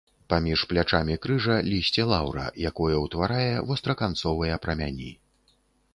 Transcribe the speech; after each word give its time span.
Паміж 0.33 0.61
плячамі 0.71 1.17
крыжа 1.25 1.57
лісце 1.67 2.03
лаўра, 2.13 2.45
якое 2.71 2.97
ўтварае 3.05 3.53
востраканцовыя 3.71 4.61
прамяні. 4.65 5.11